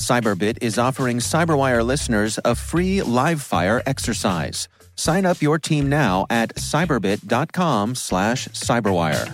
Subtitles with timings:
[0.00, 4.66] Cyberbit is offering Cyberwire listeners a free live fire exercise.
[4.96, 9.28] Sign up your team now at cyberbit.com slash cyberwire.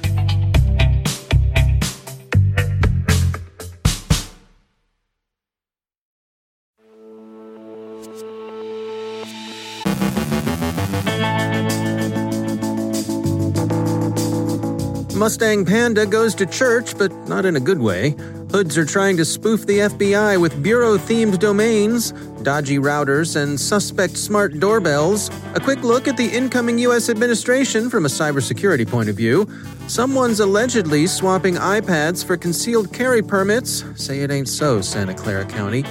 [15.16, 18.14] Mustang Panda goes to church, but not in a good way.
[18.50, 24.16] Hoods are trying to spoof the FBI with bureau themed domains, dodgy routers, and suspect
[24.16, 25.30] smart doorbells.
[25.54, 27.08] A quick look at the incoming U.S.
[27.10, 29.48] administration from a cybersecurity point of view.
[29.88, 33.84] Someone's allegedly swapping iPads for concealed carry permits.
[33.96, 35.82] Say it ain't so, Santa Clara County.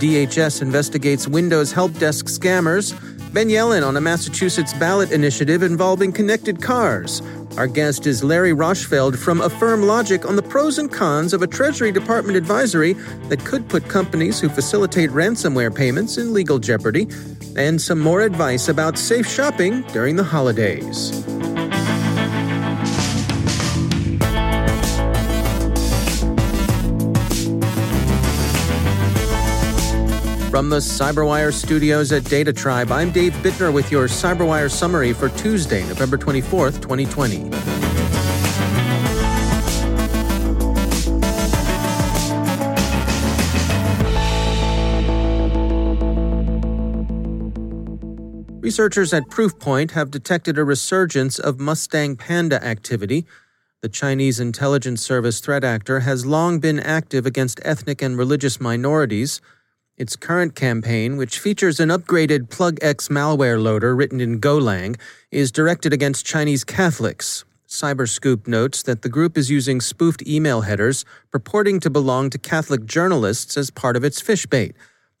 [0.00, 2.94] DHS investigates Windows help desk scammers.
[3.32, 7.20] Ben Yelin on a Massachusetts ballot initiative involving connected cars.
[7.58, 11.92] Our guest is Larry Roshfeld from AffirmLogic on the pros and cons of a Treasury
[11.92, 12.94] Department advisory
[13.28, 17.06] that could put companies who facilitate ransomware payments in legal jeopardy,
[17.54, 21.22] and some more advice about safe shopping during the holidays.
[30.58, 35.86] From the Cyberwire studios at DataTribe, I'm Dave Bittner with your Cyberwire summary for Tuesday,
[35.86, 37.44] November 24th, 2020.
[48.60, 53.26] Researchers at Proofpoint have detected a resurgence of Mustang Panda activity.
[53.80, 59.40] The Chinese intelligence service threat actor has long been active against ethnic and religious minorities.
[59.98, 64.96] Its current campaign, which features an upgraded PlugX malware loader written in Golang,
[65.32, 67.44] is directed against Chinese Catholics.
[67.66, 72.86] Cyberscoop notes that the group is using spoofed email headers purporting to belong to Catholic
[72.86, 74.76] journalists as part of its fish bait.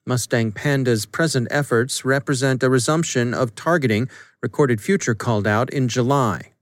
[0.06, 4.08] Mustang Panda's present efforts represent a resumption of targeting
[4.40, 6.52] Recorded Future called out in July.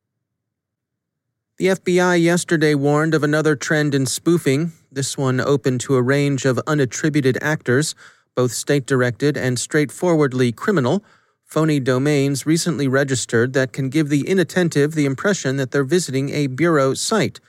[1.59, 6.45] The FBI yesterday warned of another trend in spoofing, this one open to a range
[6.45, 7.95] of unattributed actors,
[8.35, 11.03] both state directed and straightforwardly criminal.
[11.47, 16.49] Phony domains recently registered that can give the inattentive the impression that they're visiting a
[16.49, 17.41] bureau site.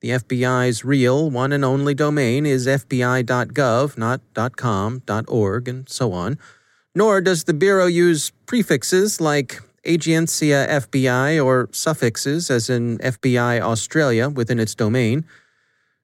[0.00, 4.20] The FBI's real, one and only domain is fbi.gov, not
[4.54, 6.38] .com, .org, and so on.
[6.94, 14.28] Nor does the Bureau use prefixes like Agencia FBI or suffixes, as in FBI Australia,
[14.28, 15.24] within its domain.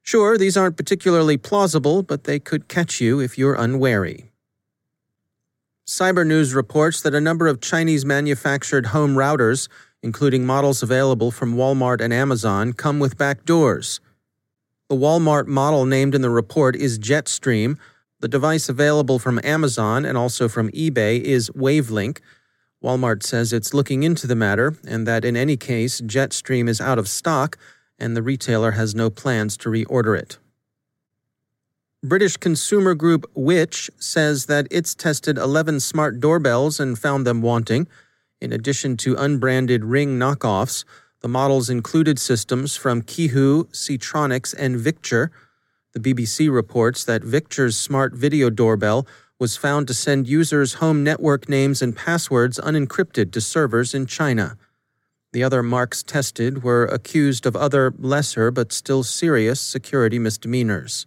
[0.03, 4.31] Sure, these aren't particularly plausible, but they could catch you if you're unwary.
[5.87, 9.69] Cyber News reports that a number of Chinese manufactured home routers,
[10.03, 14.01] including models available from Walmart and Amazon, come with backdoors.
[14.89, 17.77] The Walmart model named in the report is Jetstream.
[18.21, 22.19] The device available from Amazon and also from eBay is Wavlink.
[22.83, 26.99] Walmart says it's looking into the matter and that in any case, Jetstream is out
[26.99, 27.59] of stock
[27.99, 30.39] and the retailer has no plans to reorder it.
[32.03, 37.89] British consumer group Which says that it's tested 11 smart doorbells and found them wanting.
[38.41, 40.85] In addition to unbranded Ring knockoffs,
[41.21, 45.33] the models included systems from Qihoo, Ctronics, and Victure.
[45.95, 49.07] The BBC reports that Victure's smart video doorbell
[49.39, 54.57] was found to send users home network names and passwords unencrypted to servers in China.
[55.33, 61.07] The other marks tested were accused of other lesser but still serious security misdemeanors.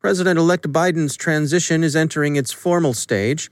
[0.00, 3.50] President elect Biden's transition is entering its formal stage.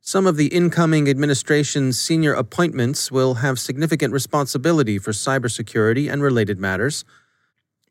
[0.00, 6.58] Some of the incoming administration's senior appointments will have significant responsibility for cybersecurity and related
[6.58, 7.04] matters.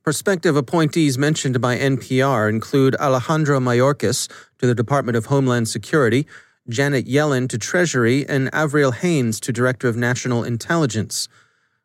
[0.03, 6.27] Prospective appointees mentioned by NPR include Alejandro Mayorkas to the Department of Homeland Security,
[6.67, 11.29] Janet Yellen to Treasury, and Avril Haines to Director of National Intelligence.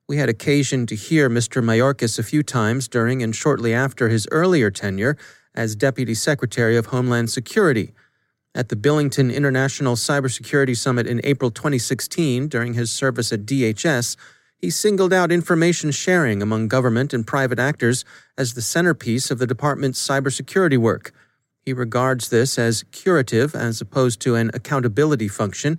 [0.09, 1.63] We had occasion to hear Mr.
[1.63, 5.17] Mayorkas a few times during and shortly after his earlier tenure
[5.55, 7.93] as Deputy Secretary of Homeland Security.
[8.53, 14.17] At the Billington International Cybersecurity Summit in April 2016, during his service at DHS,
[14.59, 18.05] he singled out information sharing among government and private actors
[18.37, 21.13] as the centerpiece of the department's cybersecurity work.
[21.65, 25.79] He regards this as curative as opposed to an accountability function.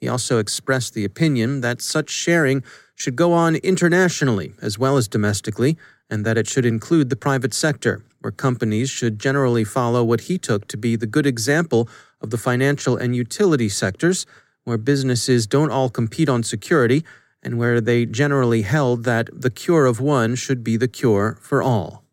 [0.00, 2.62] He also expressed the opinion that such sharing
[2.94, 5.78] should go on internationally as well as domestically,
[6.10, 10.38] and that it should include the private sector, where companies should generally follow what he
[10.38, 11.88] took to be the good example
[12.20, 14.26] of the financial and utility sectors,
[14.64, 17.04] where businesses don't all compete on security,
[17.42, 21.62] and where they generally held that the cure of one should be the cure for
[21.62, 22.04] all.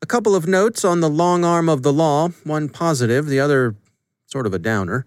[0.00, 3.74] A couple of notes on the long arm of the law, one positive, the other
[4.26, 5.04] sort of a downer.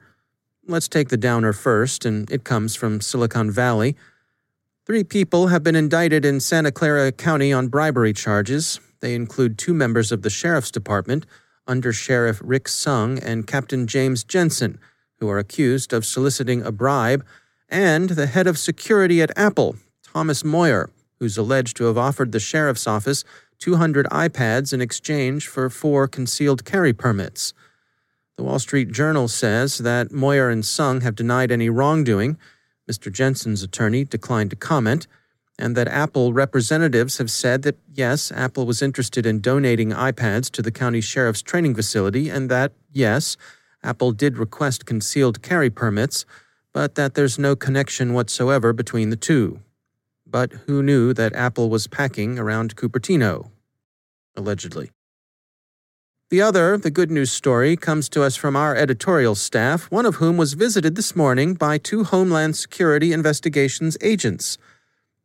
[0.68, 3.95] Let's take the downer first, and it comes from Silicon Valley.
[4.86, 8.80] Three people have been indicted in Santa Clara County on bribery charges.
[9.00, 11.25] They include two members of the Sheriff's Department,
[11.68, 14.77] Under Sheriff Rick Sung and Captain James Jensen,
[15.19, 17.25] who are accused of soliciting a bribe,
[17.71, 20.89] and the head of security at Apple, Thomas Moyer,
[21.19, 23.23] who's alleged to have offered the sheriff's office
[23.59, 27.53] 200 iPads in exchange for four concealed carry permits.
[28.35, 32.38] The Wall Street Journal says that Moyer and Sung have denied any wrongdoing.
[32.89, 33.12] Mr.
[33.12, 35.06] Jensen's attorney declined to comment,
[35.59, 40.63] and that Apple representatives have said that yes, Apple was interested in donating iPads to
[40.63, 43.38] the county sheriff's training facility, and that yes,
[43.83, 46.25] Apple did request concealed carry permits,
[46.73, 49.59] but that there's no connection whatsoever between the two.
[50.25, 53.51] But who knew that Apple was packing around Cupertino?
[54.35, 54.91] Allegedly.
[56.29, 60.15] The other, the good news story, comes to us from our editorial staff, one of
[60.15, 64.57] whom was visited this morning by two Homeland Security investigations agents.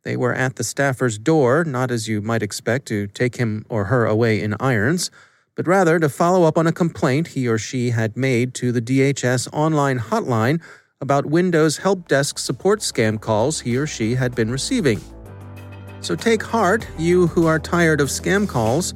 [0.03, 3.85] They were at the staffer's door, not as you might expect to take him or
[3.85, 5.09] her away in irons,
[5.55, 8.81] but rather to follow up on a complaint he or she had made to the
[8.81, 10.61] DHS online hotline
[11.01, 14.99] about Windows Help Desk support scam calls he or she had been receiving.
[16.01, 18.95] So take heart, you who are tired of scam calls.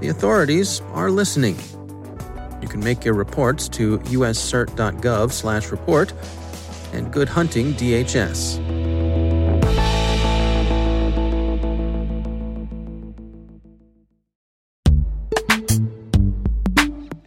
[0.00, 1.56] The authorities are listening.
[2.60, 6.12] You can make your reports to uscert.gov/report
[6.92, 8.60] and good hunting DHS.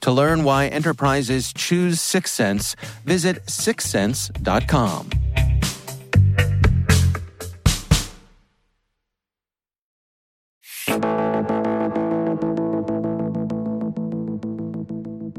[0.00, 5.10] To learn why enterprises choose Syxsense, visit syxsense.com.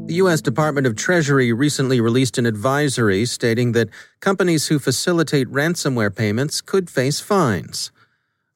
[0.06, 0.42] The U.S.
[0.42, 3.88] Department of Treasury recently released an advisory stating that
[4.20, 7.90] companies who facilitate ransomware payments could face fines.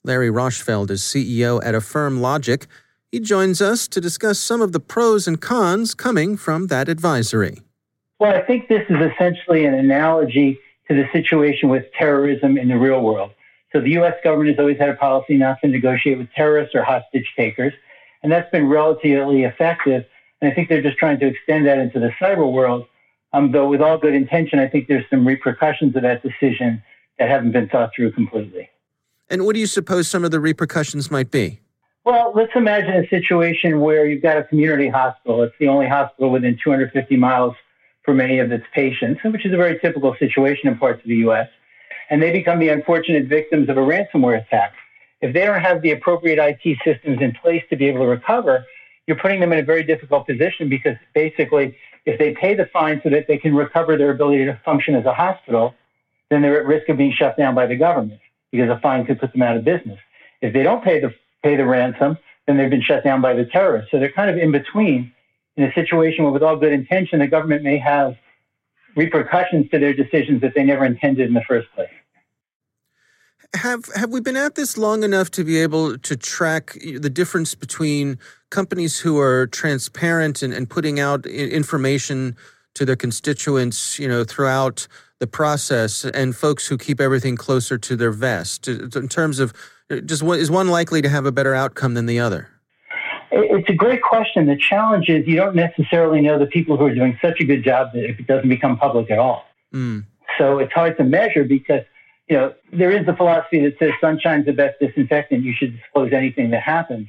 [0.05, 2.67] Larry Roshfeld is CEO at AffirmLogic.
[3.17, 7.63] He joins us to discuss some of the pros and cons coming from that advisory.
[8.19, 12.77] Well, I think this is essentially an analogy to the situation with terrorism in the
[12.77, 13.31] real world.
[13.73, 14.13] So the U.S.
[14.23, 17.73] government has always had a policy not to negotiate with terrorists or hostage takers,
[18.23, 20.05] and that's been relatively effective.
[20.43, 22.85] And I think they're just trying to extend that into the cyber world.
[23.33, 26.83] Um, though, with all good intention, I think there's some repercussions of that decision
[27.19, 28.69] that haven't been thought through completely.
[29.31, 31.61] And what do you suppose some of the repercussions might be?
[32.07, 35.43] Well, let's imagine a situation where you've got a community hospital.
[35.43, 37.57] It's the only hospital within 250 miles
[38.05, 41.17] for many of its patients, which is a very typical situation in parts of the
[41.27, 41.49] U.S.
[42.09, 44.75] And they become the unfortunate victims of a ransomware attack.
[45.21, 48.65] If they don't have the appropriate IT systems in place to be able to recover,
[49.09, 53.01] you're putting them in a very difficult position because basically, if they pay the fine
[53.03, 55.75] so that they can recover their ability to function as a hospital,
[56.31, 58.21] then they're at risk of being shut down by the government
[58.53, 59.99] because a fine could put them out of business.
[60.41, 61.13] If they don't pay the
[61.47, 63.91] pay the ransom, then they've been shut down by the terrorists.
[63.91, 65.12] So they're kind of in between
[65.57, 68.17] in a situation where, with all good intention, the government may have
[68.97, 71.88] repercussions to their decisions that they never intended in the first place.
[73.55, 76.76] Have have we been at this long enough to be able to track
[77.07, 78.19] the difference between
[78.50, 82.37] companies who are transparent and, and putting out information
[82.75, 84.88] to their constituents, you know, throughout
[85.21, 88.69] the process, and folks who keep everything closer to their vest?
[88.69, 89.55] In terms of
[90.05, 92.49] just what is one likely to have a better outcome than the other?
[93.31, 94.47] It's a great question.
[94.47, 97.64] The challenge is you don't necessarily know the people who are doing such a good
[97.64, 99.45] job that it doesn't become public at all.
[99.75, 100.05] Mm.
[100.38, 101.83] So it's hard to measure because
[102.28, 105.45] you know, there is the philosophy that says sunshine's the best disinfectant.
[105.45, 107.09] You should disclose anything that happens.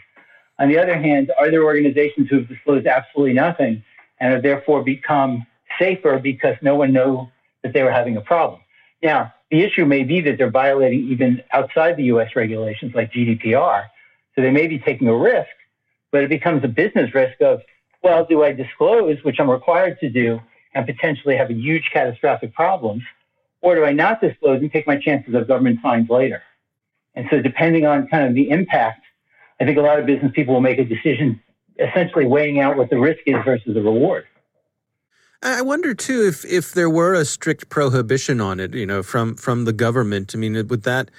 [0.60, 3.84] On the other hand, are there organizations who have disclosed absolutely nothing
[4.19, 5.46] and have therefore become
[5.79, 7.27] safer because no one knew
[7.63, 8.62] that they were having a problem?
[9.01, 13.86] Now, the issue may be that they're violating even outside the US regulations like GDPR.
[14.36, 15.50] So they may be taking a risk,
[16.12, 17.62] but it becomes a business risk of,
[18.04, 20.39] well, do I disclose, which I'm required to do,
[20.74, 23.04] and potentially have a huge catastrophic problems?
[23.62, 26.42] or do I not disclose and take my chances of government fines later?
[27.16, 29.04] And so, depending on kind of the impact,
[29.60, 31.42] I think a lot of business people will make a decision
[31.80, 34.25] essentially weighing out what the risk is versus the reward.
[35.44, 39.36] I wonder too if if there were a strict prohibition on it, you know, from
[39.36, 40.34] from the government.
[40.34, 41.12] I mean, would that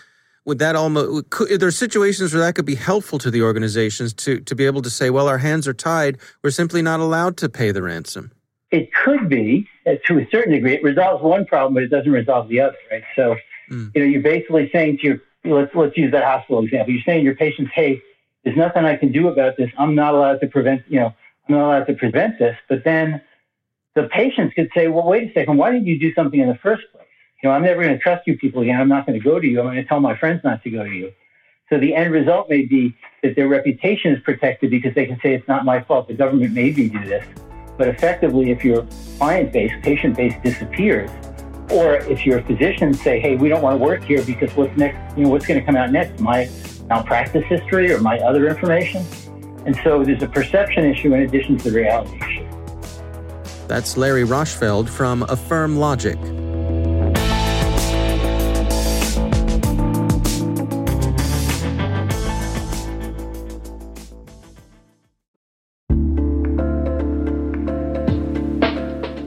[0.44, 4.12] would that almost could, are there situations where that could be helpful to the organizations
[4.14, 7.37] to to be able to say, well, our hands are tied, we're simply not allowed
[7.38, 8.32] to pay the ransom.
[8.70, 10.75] It could be, uh, to a certain degree.
[10.75, 13.02] It resolves one problem, but it doesn't resolve the other, right?
[13.16, 13.34] So,
[13.70, 13.90] mm.
[13.94, 16.92] you know, you're basically saying to your, let's, let's use that hospital example.
[16.92, 18.02] You're saying to your patients, hey,
[18.44, 19.70] there's nothing I can do about this.
[19.78, 21.14] I'm not allowed to prevent, you know,
[21.48, 22.58] I'm not allowed to prevent this.
[22.68, 23.22] But then
[24.00, 26.58] the patients could say, well, wait a second, why didn't you do something in the
[26.62, 27.06] first place?
[27.42, 28.80] You know, I'm never going to trust you people again.
[28.80, 29.60] I'm not going to go to you.
[29.60, 31.12] I'm going to tell my friends not to go to you.
[31.68, 35.34] So the end result may be that their reputation is protected because they can say
[35.34, 36.08] it's not my fault.
[36.08, 37.24] The government made me do this.
[37.76, 38.86] But effectively, if your
[39.18, 41.10] client base, patient base disappears,
[41.70, 45.16] or if your physicians say, hey, we don't want to work here because what's next,
[45.16, 46.20] you know, what's going to come out next?
[46.20, 46.48] My
[46.88, 49.04] malpractice history or my other information?
[49.66, 52.38] And so there's a perception issue in addition to the reality issue.
[53.68, 56.16] That's Larry Roshfeld from AffirmLogic.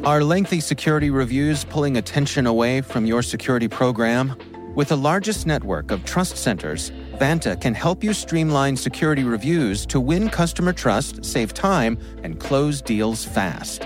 [0.04, 4.36] Are lengthy security reviews pulling attention away from your security program?
[4.74, 10.00] With the largest network of trust centers, Vanta can help you streamline security reviews to
[10.00, 13.86] win customer trust, save time, and close deals fast.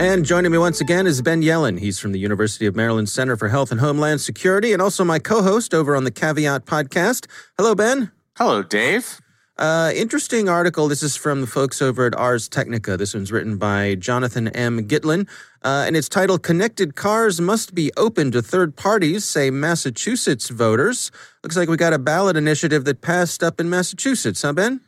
[0.00, 1.80] And joining me once again is Ben Yelin.
[1.80, 5.18] He's from the University of Maryland Center for Health and Homeland Security and also my
[5.18, 7.26] co host over on the Caveat podcast.
[7.56, 8.12] Hello, Ben.
[8.36, 9.20] Hello, Dave.
[9.56, 10.86] Uh, interesting article.
[10.86, 12.96] This is from the folks over at Ars Technica.
[12.96, 14.86] This one's written by Jonathan M.
[14.86, 15.28] Gitlin,
[15.64, 21.10] uh, and it's titled Connected Cars Must Be Open to Third Parties, say Massachusetts voters.
[21.42, 24.80] Looks like we got a ballot initiative that passed up in Massachusetts, huh, Ben?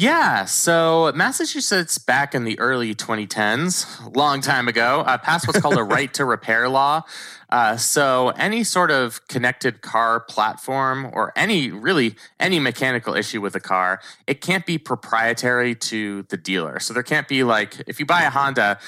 [0.00, 5.76] Yeah, so Massachusetts back in the early 2010s, long time ago, uh, passed what's called
[5.76, 7.02] a right to repair law.
[7.50, 13.56] Uh, so any sort of connected car platform or any really any mechanical issue with
[13.56, 16.78] a car, it can't be proprietary to the dealer.
[16.78, 18.78] So there can't be like if you buy a Honda,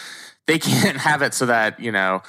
[0.47, 2.23] they can't have it so that you know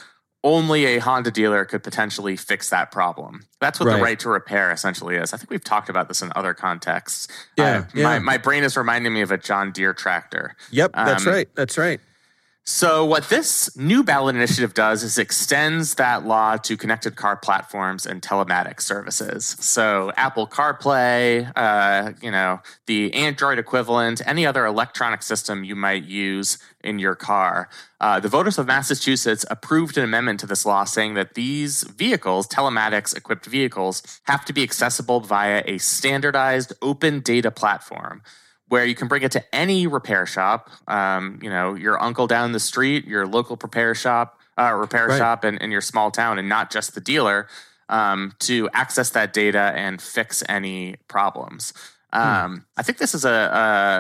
[0.44, 3.46] only a Honda dealer could potentially fix that problem.
[3.60, 3.98] That's what right.
[3.98, 5.34] the right to repair essentially is.
[5.34, 7.28] I think we've talked about this in other contexts.
[7.58, 8.04] Yeah, uh, yeah.
[8.04, 10.56] My, my brain is reminding me of a John Deere tractor.
[10.72, 11.50] Yep, that's um, right.
[11.56, 12.00] That's right.
[12.64, 18.06] So, what this new ballot initiative does is extends that law to connected car platforms
[18.06, 19.48] and telematics services.
[19.60, 26.04] So, Apple CarPlay, uh, you know, the Android equivalent, any other electronic system you might
[26.04, 27.68] use in your car.
[28.00, 32.48] Uh, the voters of Massachusetts approved an amendment to this law saying that these vehicles,
[32.48, 38.22] telematics equipped vehicles, have to be accessible via a standardized open data platform
[38.72, 40.70] where you can bring it to any repair shop.
[40.88, 45.18] Um, you know, your uncle down the street, your local repair shop, uh, repair right.
[45.18, 47.50] shop in, in your small town, and not just the dealer
[47.90, 51.74] um, to access that data and fix any problems.
[52.14, 52.20] Hmm.
[52.22, 52.58] Um, hmm.
[52.78, 53.30] I think this is a,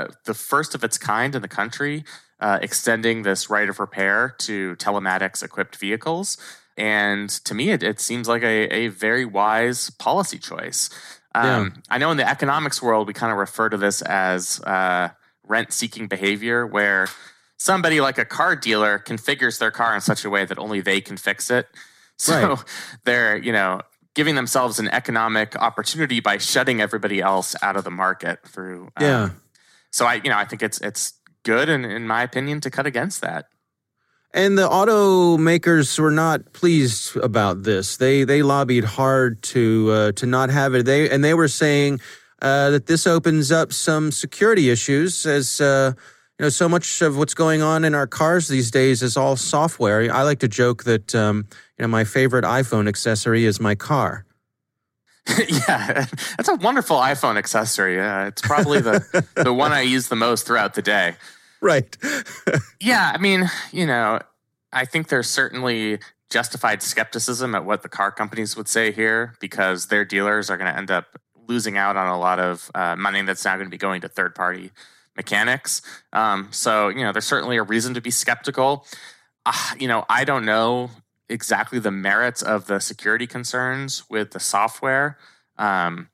[0.09, 2.05] a, the first of its kind in the country,
[2.39, 6.37] uh, extending this right of repair to telematics equipped vehicles.
[6.77, 10.89] And to me, it, it seems like a, a very wise policy choice.
[11.33, 11.81] Um, yeah.
[11.89, 15.09] I know in the economics world, we kind of refer to this as uh,
[15.47, 17.07] rent seeking behavior, where
[17.57, 21.01] somebody like a car dealer configures their car in such a way that only they
[21.01, 21.67] can fix it.
[22.21, 22.59] So right.
[23.03, 23.81] they're, you know,
[24.13, 28.89] giving themselves an economic opportunity by shutting everybody else out of the market through.
[28.97, 29.29] Um, yeah.
[29.91, 32.85] So I, you know, I think it's it's good, and in my opinion, to cut
[32.85, 33.47] against that.
[34.33, 37.97] And the automakers were not pleased about this.
[37.97, 40.85] They they lobbied hard to uh, to not have it.
[40.85, 41.99] They and they were saying
[42.41, 45.93] uh, that this opens up some security issues, as uh,
[46.39, 49.35] you know, so much of what's going on in our cars these days is all
[49.35, 50.11] software.
[50.13, 51.45] I like to joke that um,
[51.77, 54.25] you know my favorite iPhone accessory is my car.
[55.47, 56.05] yeah,
[56.37, 58.01] that's a wonderful iPhone accessory.
[58.01, 61.15] Uh, it's probably the the one I use the most throughout the day.
[61.61, 61.95] right.
[62.81, 64.19] yeah, I mean, you know,
[64.73, 69.87] I think there's certainly justified skepticism at what the car companies would say here because
[69.87, 73.21] their dealers are going to end up losing out on a lot of uh, money
[73.21, 74.71] that's now going to be going to third party
[75.15, 75.81] mechanics.
[76.13, 78.85] Um, so, you know, there's certainly a reason to be skeptical.
[79.45, 80.91] Uh, you know, I don't know
[81.27, 85.17] exactly the merits of the security concerns with the software.
[85.57, 86.09] Um,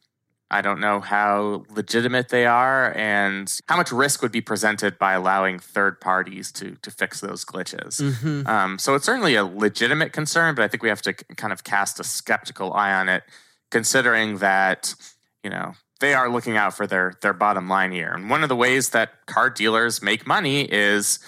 [0.50, 5.14] I don't know how legitimate they are and how much risk would be presented by
[5.14, 8.02] allowing third parties to to fix those glitches.
[8.02, 8.48] Mm-hmm.
[8.48, 11.64] Um, so it's certainly a legitimate concern, but I think we have to kind of
[11.66, 13.24] cast a skeptical eye on it,
[13.72, 14.96] considering that
[15.44, 18.14] you know they are looking out for their their bottom line here.
[18.14, 21.20] And one of the ways that car dealers make money is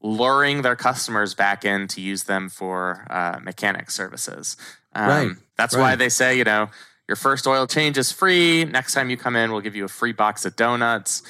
[0.00, 4.56] luring their customers back in to use them for uh, mechanic services.
[4.94, 5.36] Um, right.
[5.58, 5.80] That's right.
[5.82, 6.70] why they say you know
[7.08, 8.64] your first oil change is free.
[8.64, 11.22] Next time you come in, we'll give you a free box of donuts.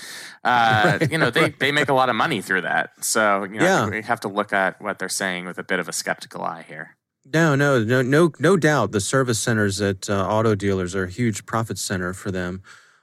[0.45, 2.91] Uh, right, you know, they, they make a lot of money through that.
[3.05, 3.89] So, you know, yeah.
[3.89, 6.65] we have to look at what they're saying with a bit of a skeptical eye
[6.69, 6.97] here.
[7.25, 8.93] No, no, no, no, no doubt.
[8.93, 12.63] The service centers at uh, auto dealers are a huge profit center for them.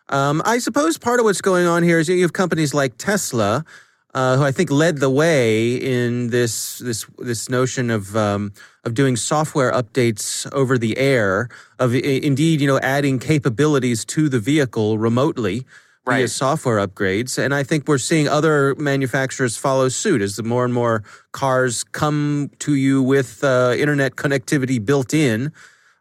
[0.09, 3.63] Um, I suppose part of what's going on here is you have companies like Tesla,
[4.13, 8.93] uh, who I think led the way in this this this notion of um, of
[8.93, 14.97] doing software updates over the air, of indeed, you know, adding capabilities to the vehicle
[14.97, 15.65] remotely
[16.05, 16.17] right.
[16.17, 17.37] via software upgrades.
[17.37, 21.83] And I think we're seeing other manufacturers follow suit as the more and more cars
[21.83, 25.51] come to you with uh, internet connectivity built in.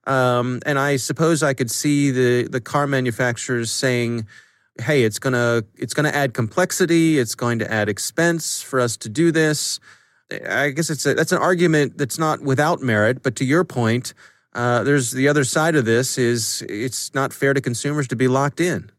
[0.06, 4.26] Um, and I suppose I could see the the car manufacturers saying,
[4.80, 7.18] "Hey, it's gonna it's gonna add complexity.
[7.18, 9.80] It's going to add expense for us to do this."
[10.30, 13.22] I guess it's a, that's an argument that's not without merit.
[13.22, 14.12] But to your point,
[14.54, 18.28] uh, there's the other side of this is it's not fair to consumers to be
[18.28, 18.90] locked in.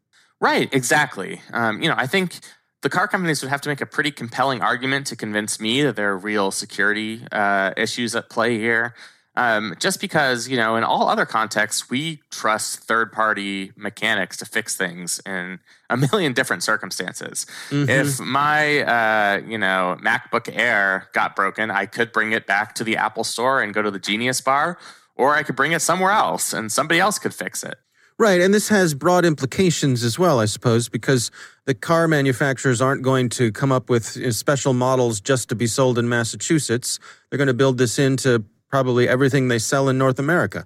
[0.41, 0.69] Right.
[0.71, 1.41] Exactly.
[1.53, 2.39] Um, you know, I think
[2.81, 5.95] the car companies would have to make a pretty compelling argument to convince me that
[5.95, 8.93] there are real security uh, issues at play here.
[9.39, 14.45] Um, just because, you know, in all other contexts, we trust third party mechanics to
[14.45, 17.45] fix things in a million different circumstances.
[17.69, 17.89] Mm-hmm.
[17.89, 22.84] If my, uh, you know, MacBook Air got broken, I could bring it back to
[22.84, 24.78] the Apple store and go to the Genius bar,
[25.15, 27.75] or I could bring it somewhere else and somebody else could fix it.
[28.17, 31.32] Right, and this has broad implications as well, I suppose, because
[31.63, 35.97] the car manufacturers aren't going to come up with special models just to be sold
[35.97, 36.99] in Massachusetts.
[37.30, 40.65] They're going to build this into probably everything they sell in North America.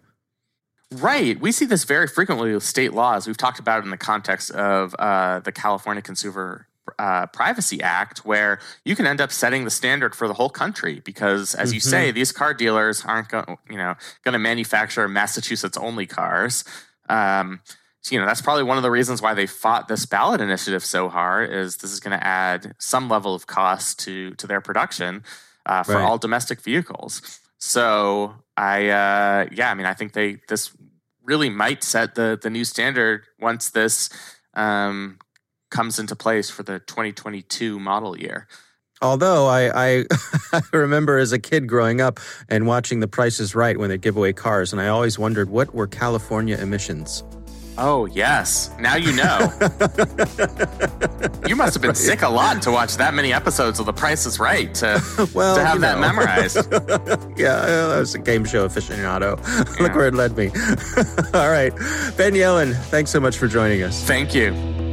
[0.91, 1.39] Right.
[1.39, 3.25] We see this very frequently with state laws.
[3.25, 6.67] We've talked about it in the context of uh, the California Consumer
[6.99, 11.01] uh, Privacy Act, where you can end up setting the standard for the whole country
[11.03, 11.75] because, as mm-hmm.
[11.75, 16.63] you say, these car dealers aren't going, you know, going to manufacture Massachusetts only cars.
[17.09, 17.61] Um,
[18.01, 20.83] so, you know, that's probably one of the reasons why they fought this ballot initiative
[20.83, 21.51] so hard.
[21.51, 25.23] Is this is going to add some level of cost to to their production
[25.65, 26.03] uh, for right.
[26.03, 27.39] all domestic vehicles.
[27.65, 30.75] So I, uh, yeah, I mean, I think they this
[31.23, 34.09] really might set the the new standard once this
[34.53, 35.17] um,
[35.71, 38.49] comes into place for the 2022 model year.
[39.01, 40.03] Although I,
[40.53, 43.97] I, remember as a kid growing up and watching The Price is Right when they
[43.97, 47.23] give away cars, and I always wondered what were California emissions.
[47.77, 49.39] Oh yes, now you know.
[51.47, 51.97] you must have been right.
[51.97, 55.01] sick a lot to watch that many episodes of The Price is Right to,
[55.33, 56.01] well, to have that know.
[56.01, 56.55] memorized.
[57.37, 59.37] yeah, I was a game show aficionado.
[59.39, 59.83] Yeah.
[59.83, 60.47] Look where it led me.
[61.33, 61.73] All right,
[62.15, 64.03] Ben Yelin, thanks so much for joining us.
[64.03, 64.92] Thank you.